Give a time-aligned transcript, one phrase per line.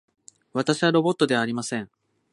[0.53, 1.87] 私はロボットではありません